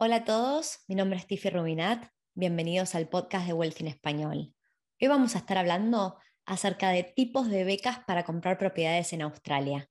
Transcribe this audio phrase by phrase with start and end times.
[0.00, 4.54] Hola a todos, mi nombre es Tiffy Rubinat, bienvenidos al podcast de Wealth Español.
[5.00, 9.90] Hoy vamos a estar hablando acerca de tipos de becas para comprar propiedades en Australia.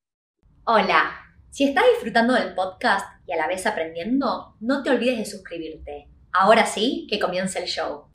[0.63, 1.11] Hola,
[1.49, 6.07] si estás disfrutando del podcast y a la vez aprendiendo, no te olvides de suscribirte.
[6.31, 8.05] Ahora sí, que comience el show.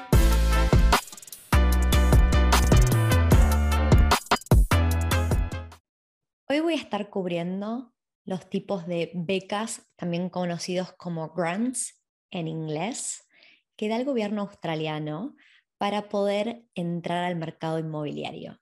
[6.48, 7.92] Hoy voy a estar cubriendo
[8.24, 13.28] los tipos de becas, también conocidos como grants en inglés,
[13.76, 15.34] que da el gobierno australiano
[15.78, 18.60] para poder entrar al mercado inmobiliario.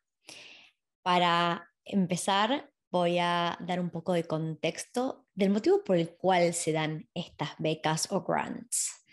[1.03, 6.73] Para empezar, voy a dar un poco de contexto del motivo por el cual se
[6.73, 9.05] dan estas becas o grants.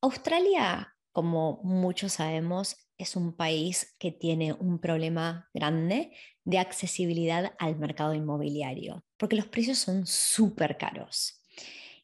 [0.00, 6.12] Australia, como muchos sabemos, es un país que tiene un problema grande
[6.44, 11.42] de accesibilidad al mercado inmobiliario, porque los precios son súper caros.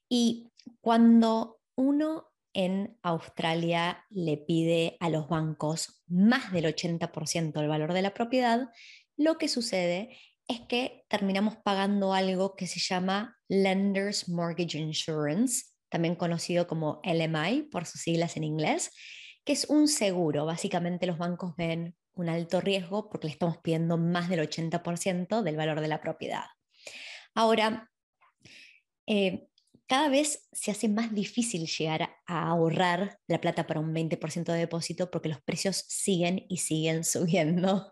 [0.08, 0.50] Y
[0.80, 8.02] cuando uno en Australia le pide a los bancos más del 80% del valor de
[8.02, 8.68] la propiedad,
[9.16, 10.16] lo que sucede
[10.48, 17.68] es que terminamos pagando algo que se llama Lenders Mortgage Insurance, también conocido como LMI
[17.70, 18.90] por sus siglas en inglés,
[19.48, 20.44] que es un seguro.
[20.44, 25.56] Básicamente los bancos ven un alto riesgo porque le estamos pidiendo más del 80% del
[25.56, 26.44] valor de la propiedad.
[27.34, 27.90] Ahora,
[29.06, 29.48] eh,
[29.86, 34.58] cada vez se hace más difícil llegar a ahorrar la plata para un 20% de
[34.58, 37.90] depósito porque los precios siguen y siguen subiendo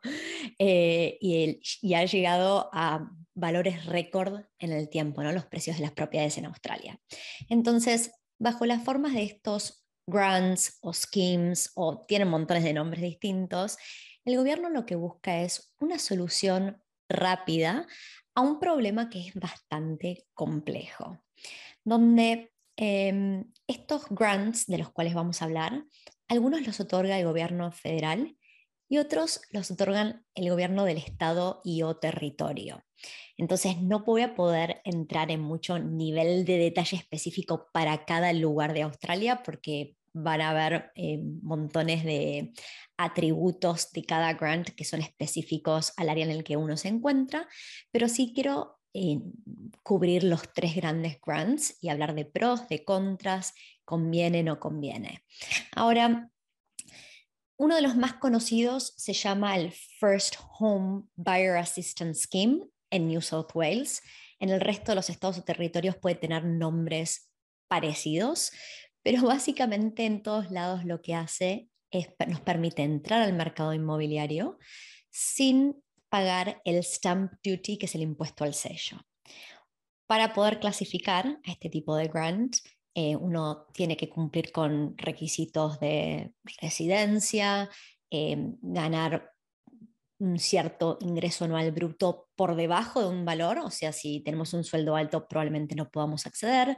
[0.59, 5.33] eh, y, y, ha llegado a valores récord en el tiempo, ¿no?
[5.33, 7.01] los precios de las propiedades en Australia.
[7.49, 13.77] Entonces, bajo las formas de estos grants o schemes o tienen montones de nombres distintos,
[14.25, 17.87] el gobierno lo que busca es una solución rápida
[18.34, 21.19] a un problema que es bastante complejo,
[21.84, 25.84] donde em, estos grants de los cuales vamos a hablar,
[26.28, 28.37] algunos los otorga el gobierno federal
[28.89, 32.84] y otros los otorgan el gobierno del estado y o territorio.
[33.37, 38.72] Entonces no voy a poder entrar en mucho nivel de detalle específico para cada lugar
[38.72, 42.53] de Australia porque van a haber eh, montones de
[42.97, 47.47] atributos de cada grant que son específicos al área en el que uno se encuentra,
[47.93, 49.21] pero sí quiero eh,
[49.83, 53.53] cubrir los tres grandes grants y hablar de pros, de contras,
[53.84, 55.22] conviene, no conviene.
[55.72, 56.31] Ahora,
[57.59, 63.20] uno de los más conocidos se llama el First Home Buyer Assistance Scheme en New
[63.20, 64.02] South Wales.
[64.38, 67.30] En el resto de los estados o territorios puede tener nombres
[67.69, 68.52] parecidos,
[69.02, 74.58] pero básicamente en todos lados lo que hace es nos permite entrar al mercado inmobiliario
[75.10, 78.98] sin pagar el stamp duty, que es el impuesto al sello.
[80.06, 82.56] Para poder clasificar a este tipo de grant,
[82.94, 87.68] eh, uno tiene que cumplir con requisitos de residencia,
[88.10, 89.32] eh, ganar
[90.19, 94.65] un cierto ingreso anual bruto por debajo de un valor, o sea, si tenemos un
[94.65, 96.77] sueldo alto probablemente no podamos acceder.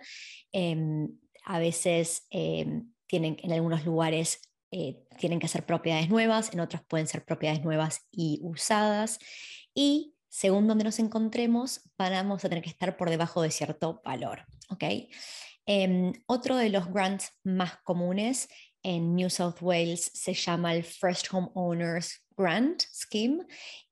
[0.52, 1.08] Em,
[1.44, 4.40] a veces em, tienen en algunos lugares
[4.70, 9.18] eh, tienen que ser propiedades nuevas, en otros pueden ser propiedades nuevas y usadas.
[9.74, 14.44] Y según donde nos encontremos, vamos a tener que estar por debajo de cierto valor.
[14.68, 15.08] ¿okay?
[15.64, 18.48] Em, otro de los grants más comunes
[18.82, 23.46] en New South Wales se llama el First Home Owners Grant Scheme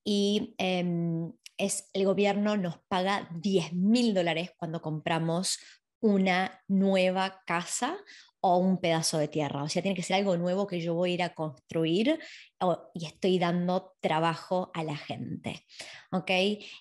[0.04, 5.58] y em, es, el gobierno nos paga 10 mil dólares cuando compramos
[6.00, 7.96] una nueva casa
[8.40, 9.62] o un pedazo de tierra.
[9.62, 12.20] O sea, tiene que ser algo nuevo que yo voy a ir a construir
[12.94, 15.64] y estoy dando trabajo a la gente.
[16.12, 16.30] ¿ok?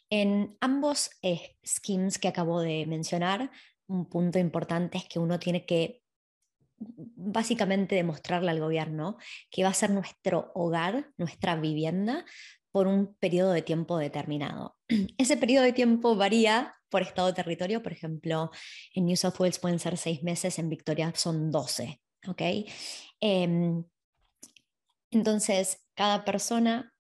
[0.10, 3.50] En ambos eh, schemes que acabo de mencionar,
[3.88, 6.05] un punto importante es que uno tiene que
[7.16, 9.18] básicamente demostrarle al gobierno
[9.50, 12.26] que va a ser nuestro hogar, nuestra vivienda,
[12.72, 14.76] por un periodo de tiempo determinado.
[15.18, 18.52] Ese periodo de tiempo varía por estado de territorio, por ejemplo,
[18.94, 22.00] en New South Wales pueden ser seis meses, en Victoria son 12.
[22.28, 22.42] ¿ok?
[23.20, 23.84] Em,
[25.12, 26.94] entonces, cada persona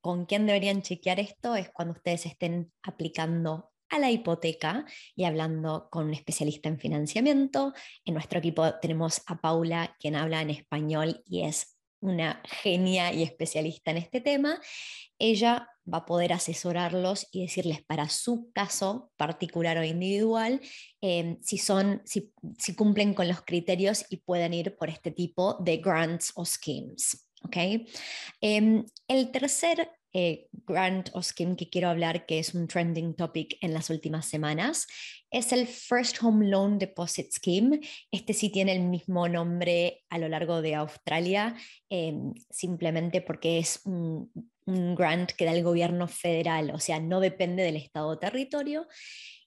[0.00, 4.84] con quien deberían chequear esto es cuando ustedes estén aplicando a la hipoteca
[5.14, 7.74] y hablando con un especialista en financiamiento.
[8.04, 13.22] En nuestro equipo tenemos a Paula, quien habla en español y es una genia y
[13.22, 14.60] especialista en este tema,
[15.18, 20.60] ella va a poder asesorarlos y decirles para su caso particular o individual
[21.00, 22.32] em, si, son, si,
[22.74, 27.28] cumplen con los criterios y pueden ir por este tipo de grants o schemes.
[27.42, 27.86] ¿okay?
[28.40, 33.56] Em, el tercer eh, grant o scheme que quiero hablar, que es un trending topic
[33.60, 34.86] en las últimas semanas,
[35.30, 37.80] es el First Home Loan Deposit Scheme.
[38.10, 41.54] Este sí tiene el mismo nombre a lo largo de Australia,
[41.88, 44.32] em, simplemente porque es un,
[44.66, 48.86] un grant que da el gobierno federal, o sea, no depende del estado o territorio.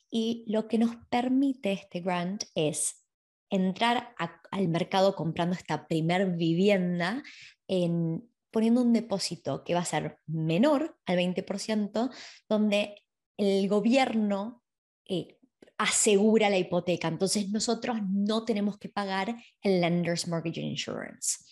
[0.10, 3.04] Y lo que nos permite este grant es
[3.50, 4.15] entrar
[4.51, 7.24] al mercado comprando esta primer vivienda
[7.68, 12.09] en, poniendo un depósito que va a ser menor al 20%,
[12.47, 13.03] donde
[13.35, 14.63] el gobierno
[15.09, 15.39] eh,
[15.77, 17.07] asegura la hipoteca.
[17.07, 21.44] Entonces nosotros no tenemos que pagar el Lender's Mortgage Insurance.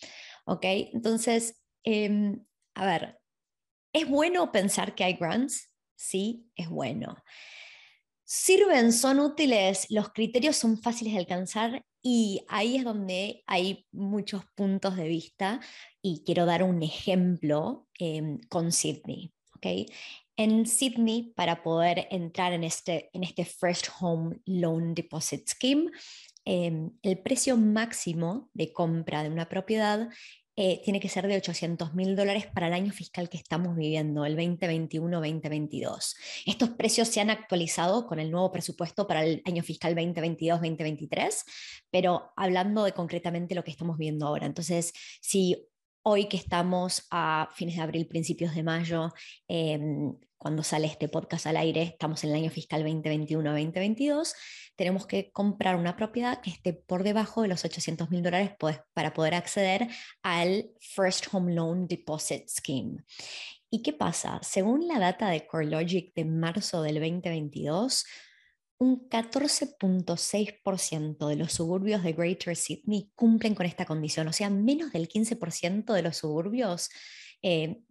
[0.46, 0.64] ¿Ok?
[0.64, 2.42] Entonces, em,
[2.74, 3.18] a ver,
[3.92, 5.70] ¿es bueno pensar que hay grants?
[5.94, 7.16] Sí, es bueno.
[8.34, 8.94] ¿Sirven?
[8.94, 9.86] ¿Son útiles?
[9.90, 11.84] ¿Los criterios son fáciles de alcanzar?
[12.00, 15.60] Y ahí es donde hay muchos puntos de vista
[16.00, 19.34] y quiero dar un ejemplo em, con Sydney.
[19.54, 19.84] ¿okay?
[20.34, 25.90] En Sydney, para poder entrar en este, en este First Home Loan Deposit Scheme,
[26.46, 30.08] em, el precio máximo de compra de una propiedad
[30.64, 34.24] eh, tiene que ser de 800 mil dólares para el año fiscal que estamos viviendo,
[34.24, 36.14] el 2021-2022.
[36.46, 41.44] Estos precios se han actualizado con el nuevo presupuesto para el año fiscal 2022-2023,
[41.90, 44.46] pero hablando de concretamente lo que estamos viendo ahora.
[44.46, 45.66] Entonces, si
[46.02, 49.12] hoy que estamos a fines de abril, principios de mayo,
[49.48, 54.34] em, cuando sale este podcast al aire, estamos en el año fiscal 2021-2022,
[54.74, 58.80] tenemos que comprar una propiedad que esté por debajo de los 800 mil dólares pues,
[58.92, 59.88] para poder acceder
[60.22, 63.04] al First Home Loan Deposit Scheme.
[63.70, 64.40] ¿Y qué pasa?
[64.42, 68.04] Según la data de CoreLogic de marzo del 2022,
[68.82, 74.90] un 14.6% de los suburbios de Greater Sydney cumplen con esta condición, o sea, menos
[74.92, 76.90] del 15% de los suburbios
[77.42, 77.82] eh,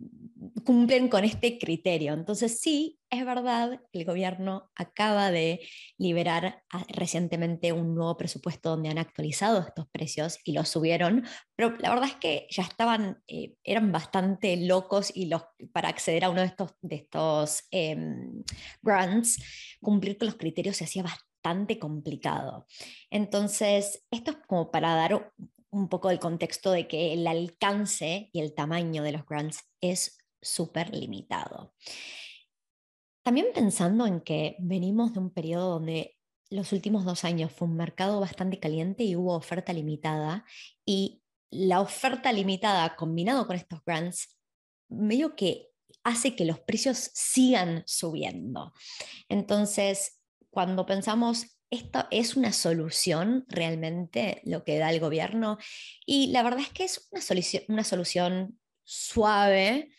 [0.63, 2.13] cumplen con este criterio.
[2.13, 5.59] Entonces, sí, es verdad, el gobierno acaba de
[5.97, 11.25] liberar ah, recientemente un nuevo presupuesto donde han actualizado estos precios y los subieron,
[11.55, 15.43] pero la verdad es que ya estaban, eh, eran bastante locos y los,
[15.73, 18.43] para acceder a uno de estos, de estos em,
[18.81, 19.43] grants,
[19.81, 22.65] cumplir con los criterios se hacía bastante complicado.
[23.09, 25.33] Entonces, esto es como para dar
[25.71, 30.17] un poco el contexto de que el alcance y el tamaño de los grants es
[30.41, 31.73] súper limitado.
[33.23, 36.17] También pensando en que venimos de un periodo donde
[36.49, 40.45] los últimos dos años fue un mercado bastante caliente y hubo oferta limitada
[40.85, 44.37] y la oferta limitada combinado con estos grants
[44.89, 45.69] medio que
[46.03, 48.73] hace que los precios sigan subiendo.
[49.29, 50.19] Entonces,
[50.49, 55.57] cuando pensamos esto es una solución realmente lo que da el gobierno
[56.05, 59.89] y la verdad es que es una solución, una solución suave,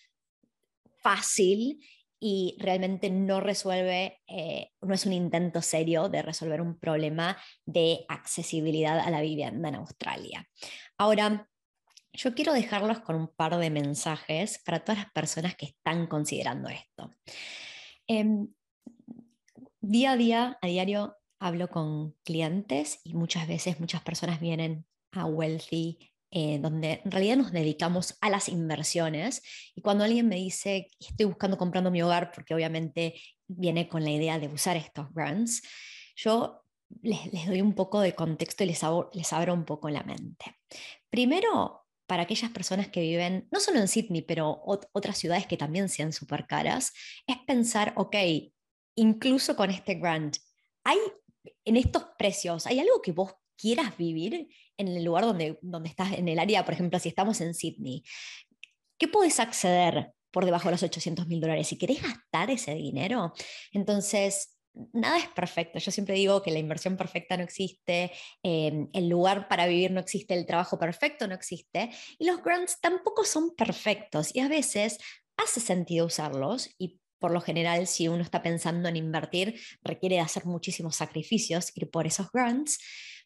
[0.98, 1.80] fácil
[2.20, 8.04] y realmente no resuelve, eh, no es un intento serio de resolver un problema de
[8.08, 10.48] accesibilidad a la vivienda en Australia.
[10.98, 11.48] Ahora,
[12.12, 16.68] yo quiero dejarlos con un par de mensajes para todas las personas que están considerando
[16.68, 17.10] esto.
[18.06, 18.48] Em,
[19.80, 25.26] día a día, a diario, hablo con clientes y muchas veces muchas personas vienen a
[25.26, 25.98] Wealthy,
[26.30, 29.42] eh, donde en realidad nos dedicamos a las inversiones.
[29.74, 34.10] Y cuando alguien me dice, estoy buscando comprando mi hogar, porque obviamente viene con la
[34.10, 35.62] idea de usar estos grants,
[36.16, 36.64] yo
[37.02, 38.80] les, les doy un poco de contexto y les,
[39.12, 40.56] les abro un poco la mente.
[41.10, 45.88] Primero, para aquellas personas que viven, no solo en Sydney, pero otras ciudades que también
[45.88, 46.92] sean súper caras,
[47.26, 48.16] es pensar, ok,
[48.96, 50.36] incluso con este grant,
[50.84, 50.98] ¿hay
[51.64, 56.12] en estos precios, ¿hay algo que vos quieras vivir en el lugar donde, donde estás,
[56.12, 58.02] en el área, por ejemplo, si estamos en Sydney?
[58.98, 61.68] ¿Qué puedes acceder por debajo de los 800 mil dólares?
[61.68, 63.32] Si querés gastar ese dinero,
[63.72, 64.58] entonces
[64.92, 65.78] nada es perfecto.
[65.78, 70.00] Yo siempre digo que la inversión perfecta no existe, em, el lugar para vivir no
[70.00, 74.98] existe, el trabajo perfecto no existe y los grants tampoco son perfectos y a veces
[75.36, 80.44] hace sentido usarlos y por lo general, si uno está pensando en invertir, requiere hacer
[80.44, 82.78] muchísimos sacrificios, ir por esos grants,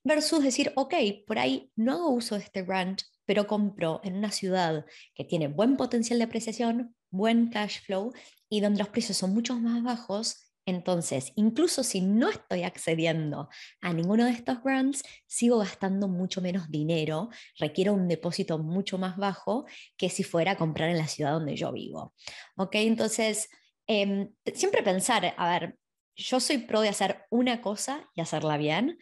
[0.04, 0.94] versus decir, ok,
[1.26, 5.48] por ahí no hago uso de este grant, pero compro en una ciudad que tiene
[5.48, 8.12] buen potencial de apreciación, buen cash flow
[8.48, 10.46] y donde los precios son mucho más bajos.
[10.66, 13.48] Entonces, incluso si no estoy accediendo
[13.80, 19.16] a ninguno de estos grants, sigo gastando mucho menos dinero, requiero un depósito mucho más
[19.16, 19.64] bajo
[19.96, 22.14] que si fuera a comprar en la ciudad donde yo vivo.
[22.56, 22.74] ¿Ok?
[22.74, 23.48] Entonces,
[23.86, 25.78] Em, siempre pensar, a ver,
[26.16, 28.98] yo soy pro de hacer una cosa y hacerla bien.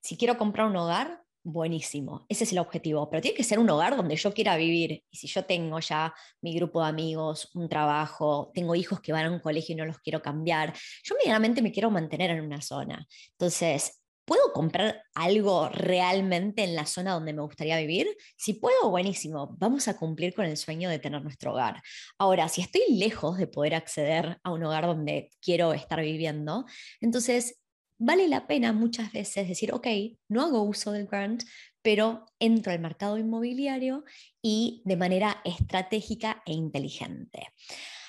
[0.00, 3.68] Si quiero comprar un hogar, buenísimo, ese es el objetivo, pero tiene que ser un
[3.68, 5.04] hogar donde yo quiera vivir.
[5.10, 9.26] Y si yo tengo ya mi grupo de amigos, un trabajo, tengo hijos que van
[9.26, 10.72] a un colegio y no los quiero cambiar,
[11.02, 13.06] yo medianamente me quiero mantener en una zona.
[13.32, 18.08] Entonces, ¿Puedo comprar algo realmente en la zona donde me gustaría vivir?
[18.36, 21.82] Si puedo, buenísimo, vamos a cumplir con el sueño de tener nuestro hogar.
[22.18, 26.64] Ahora, si estoy lejos de poder acceder a un hogar donde quiero estar viviendo,
[27.00, 27.60] entonces
[27.98, 29.86] vale la pena muchas veces decir, ok,
[30.28, 31.42] no hago uso del grant,
[31.82, 34.04] pero entro al mercado inmobiliario
[34.40, 37.48] y de manera estratégica e inteligente.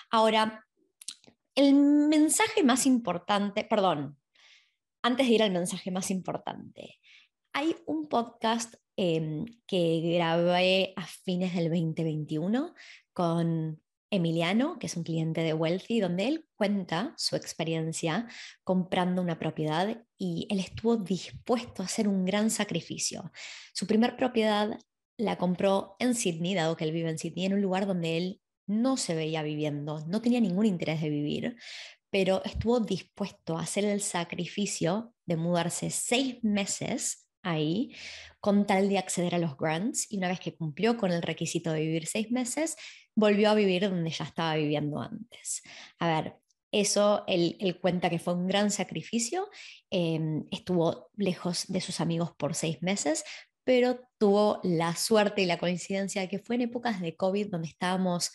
[0.10, 0.66] Ahora,
[1.56, 4.18] el mensaje más importante, perdón,
[5.06, 7.00] antes de ir al mensaje más importante,
[7.54, 12.74] hay un podcast em, que grabé a fines del 2021
[13.14, 18.28] con Emiliano, que es un cliente de Wealthy, donde él cuenta su experiencia
[18.64, 23.32] comprando una propiedad y él estuvo dispuesto a hacer un gran sacrificio.
[23.76, 24.80] Su primer propiedad
[25.18, 28.42] la compró en Sydney, dado que él vive en Sydney, en un lugar donde él
[28.66, 31.58] no se veía viviendo, no tenía ningún interés de vivir,
[32.16, 37.94] pero estuvo dispuesto a hacer el sacrificio de mudarse seis meses ahí
[38.40, 41.74] con tal de acceder a los grants y una vez que cumplió con el requisito
[41.74, 42.78] de vivir seis meses,
[43.16, 45.62] volvió a vivir donde ya estaba viviendo antes.
[46.00, 46.38] A ver,
[46.72, 49.50] eso él, cuenta que fue un gran sacrificio,
[49.90, 53.26] em, estuvo lejos de sus amigos por seis meses,
[53.66, 57.68] pero tuvo la suerte y la coincidencia de que fue en épocas de COVID donde
[57.68, 58.32] estábamos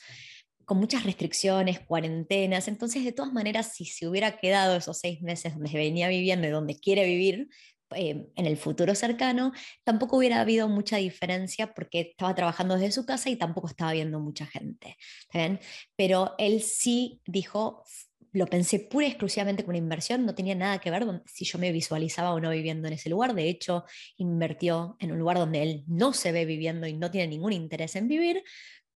[0.71, 5.55] con muchas restricciones, cuarentenas, entonces de todas maneras, si se hubiera quedado esos seis meses
[5.55, 7.49] donde venía viviendo y donde quiere vivir,
[7.97, 9.51] eh, en el futuro cercano,
[9.83, 14.21] tampoco hubiera habido mucha diferencia porque estaba trabajando desde su casa y tampoco estaba viendo
[14.21, 14.97] mucha gente.
[15.97, 17.83] Pero él sí dijo,
[18.33, 21.59] lo pensé pura y exclusivamente con una inversión, no tenía nada que ver si yo
[21.59, 23.35] me visualizaba o no viviendo en ese lugar.
[23.35, 23.85] De hecho,
[24.19, 27.97] invirtió en un lugar donde él no se ve viviendo y no tiene ningún interés
[27.97, 28.45] en vivir,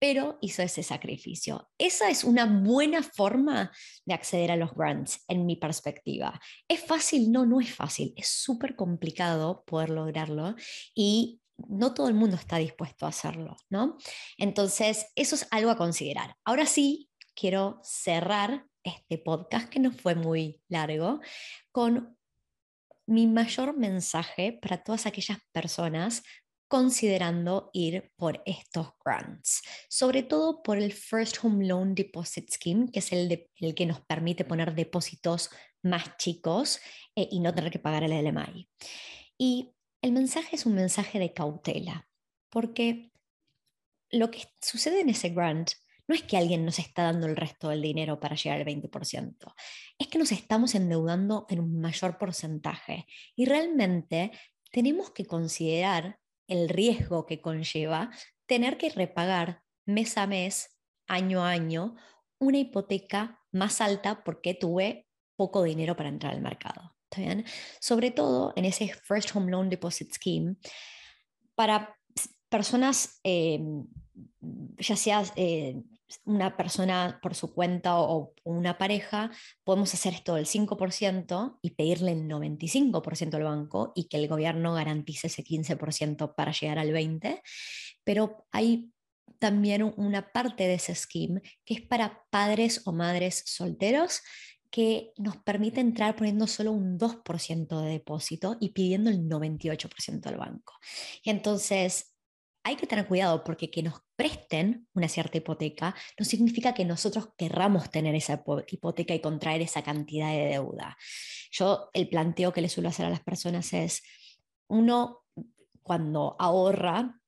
[0.07, 1.71] pero hizo ese sacrificio.
[1.79, 3.73] Esa es una buena forma
[4.05, 6.39] de acceder a los grants, en mi perspectiva.
[6.69, 7.33] ¿Es fácil?
[7.33, 8.13] No, no es fácil.
[8.15, 10.57] Es súper complicado poder lograrlo
[10.95, 13.97] y no todo el mundo está dispuesto a hacerlo, ¿no?
[14.37, 16.37] Entonces, eso es algo a considerar.
[16.45, 21.21] Ahora sí, quiero cerrar este podcast, que no fue muy largo,
[21.73, 22.15] con
[23.07, 26.23] mi mayor mensaje para todas aquellas personas
[26.69, 32.99] considerando ir por estos grants, sobre todo por el First Home Loan Deposit Scheme, que
[32.99, 35.51] es el, el que nos permite poner depósitos
[35.83, 36.81] más chicos
[37.15, 38.69] eh, y no tener que pagar el LMI.
[39.39, 42.09] Y el mensaje es un mensaje de cautela,
[42.51, 43.11] porque
[44.11, 45.71] lo que sucede en ese grant
[46.07, 49.55] no es que alguien nos está dando el resto del dinero para llegar al 20%,
[49.99, 54.31] es que nos estamos endeudando en un mayor porcentaje y realmente
[54.71, 58.11] tenemos que considerar el riesgo que conlleva
[58.47, 61.97] tener que repagar mes a mes, año a año,
[62.39, 66.97] una hipoteca más alta porque tuve poco dinero para entrar al mercado.
[67.17, 67.45] bien?
[67.81, 70.57] Sobre todo en ese First Home Loan Deposit Scheme,
[71.55, 71.97] para
[72.49, 73.61] personas, eh,
[74.79, 75.83] ya sea eh,
[76.25, 79.31] una persona por su cuenta o, una pareja,
[79.65, 84.75] podemos hacer esto del 5% y pedirle el 95% al banco y que el gobierno
[84.75, 87.41] garantice ese 15% para llegar al 20%,
[88.05, 88.91] pero hay
[89.39, 94.21] también una parte de ese scheme que es para padres o madres solteros
[94.71, 100.37] que nos permite entrar poniendo solo un 2% de depósito y pidiendo el 98% al
[100.37, 100.75] banco.
[101.25, 102.14] Entonces
[102.65, 107.29] hay que tener cuidado porque que nos presten una cierta hipoteca no significa que nosotros
[107.37, 110.97] querramos tener esa hipoteca y contraer esa cantidad de deuda.
[111.53, 114.03] Yo el planteo que le suelo hacer a las personas es,
[114.69, 115.25] uno
[115.83, 117.21] cuando ahorra,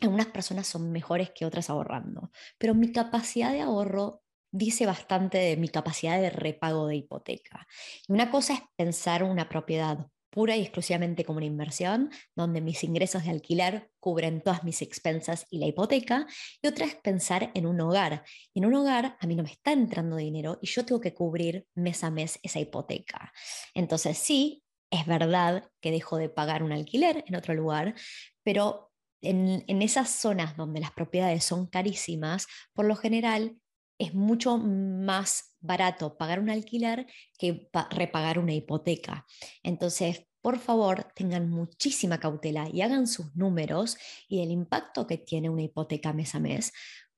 [0.00, 4.22] algunas personas son mejores que otras ahorrando, pero mi capacidad de ahorro
[4.52, 7.66] dice bastante de mi capacidad de repago de hipoteca.
[8.06, 13.22] Una cosa es pensar una propiedad pura y exclusivamente como una inversión, donde mis ingresos
[13.22, 16.26] de alquiler cubren todas mis expensas y la hipoteca,
[16.60, 18.24] y otra es pensar en un hogar.
[18.52, 21.66] En un hogar a mí no me está entrando dinero y yo tengo que cubrir
[21.76, 23.32] mes a mes esa hipoteca.
[23.74, 27.94] Entonces sí, es verdad que dejo de pagar un alquiler en otro lugar,
[28.42, 28.90] pero
[29.22, 33.56] en, en esas zonas donde las propiedades son carísimas, por lo general
[33.98, 37.06] es mucho más barato pagar un alquiler
[37.38, 39.26] que repagar una hipoteca.
[39.62, 43.96] Entonces, por favor, tengan muchísima cautela y hagan sus números
[44.28, 46.72] y el impacto que tiene una hipoteca mes a mes,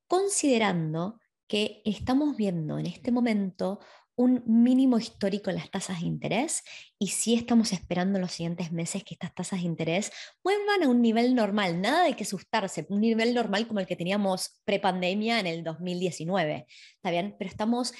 [0.07, 3.79] considerando que estamos viendo en este momento
[4.15, 6.63] un mínimo histórico en las tasas de interés
[6.99, 10.11] y sí estamos esperando en los siguientes meses que estas tasas de interés
[10.43, 13.95] vuelvan a un nivel normal, nada de que asustarse, un nivel normal como el que
[13.95, 17.35] teníamos prepandemia en el 2019, ¿está bien?
[17.37, 17.93] Pero estamos,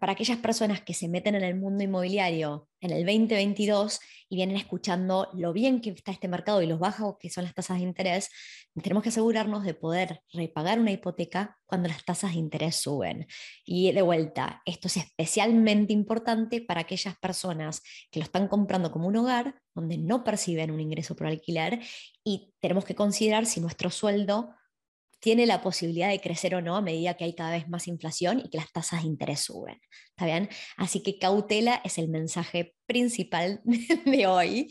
[0.00, 4.56] para aquellas personas que se meten en el mundo inmobiliario en el 2022 y vienen
[4.56, 7.84] escuchando lo bien que está este mercado y los bajos que son las tasas de
[7.84, 8.30] interés,
[8.82, 13.26] tenemos que asegurarnos de poder repagar una hipoteca cuando las tasas de interés suben.
[13.64, 19.08] Y de vuelta, esto es especialmente importante para aquellas personas que lo están comprando como
[19.08, 21.80] un hogar, donde no perciben un ingreso por alquiler
[22.24, 24.54] y tenemos que considerar si nuestro sueldo
[25.20, 28.40] tiene la posibilidad de crecer o no a medida que hay cada vez más inflación
[28.40, 29.80] y que las tasas de interés suben.
[30.10, 30.48] ¿Está bien?
[30.76, 33.60] Así que cautela es el mensaje principal
[34.04, 34.68] de hoy,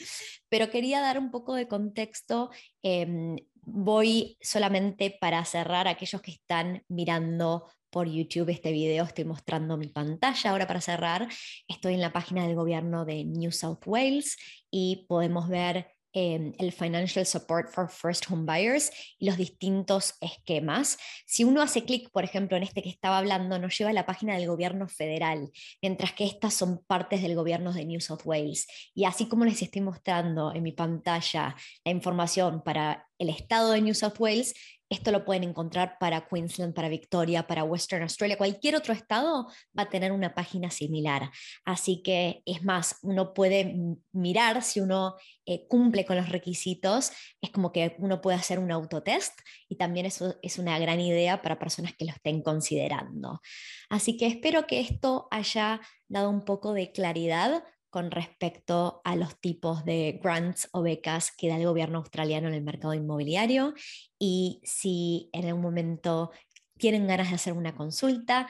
[0.50, 2.50] pero quería dar un poco de contexto.
[2.82, 9.78] Em, voy solamente para cerrar aquellos que están mirando por YouTube este video, estoy mostrando
[9.78, 11.28] mi pantalla ahora para cerrar.
[11.68, 14.38] Estoy en la página del gobierno de New South Wales
[14.70, 20.98] y podemos ver Em, el Financial Support for First Home Buyers y los distintos esquemas.
[21.28, 24.08] Si uno hace clic, por ejemplo, en este que estaba hablando, nos lleva a la
[24.08, 28.66] página del gobierno federal, mientras que estas son partes del gobierno de New South Wales.
[28.96, 33.82] Y así como les estoy mostrando en mi pantalla la información para el estado de
[33.82, 34.54] New South Wales,
[34.90, 38.38] esto lo pueden encontrar para Queensland, para Victoria, para Western Australia.
[38.38, 39.48] Cualquier otro estado
[39.78, 41.30] va a tener una página similar.
[41.66, 43.76] Así que es más, uno puede
[44.14, 47.12] mirar si uno eh, cumple con los requisitos.
[47.42, 49.34] Es como que uno puede hacer un autotest
[49.68, 53.42] y también eso es una gran idea para personas que lo estén considerando.
[53.90, 59.40] Así que espero que esto haya dado un poco de claridad con respecto a los
[59.40, 63.74] tipos de grants o becas que da el gobierno australiano en el mercado inmobiliario
[64.20, 66.32] y si en algún momento
[66.78, 68.48] tienen ganas de hacer una consulta,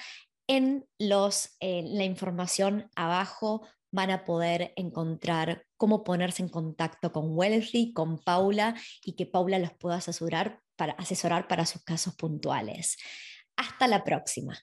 [0.47, 7.35] en los, eh, la información abajo van a poder encontrar cómo ponerse en contacto con
[7.37, 12.97] Wellesley, con Paula y que Paula los pueda asesorar para, asesorar para sus casos puntuales.
[13.55, 14.57] Hasta la próxima.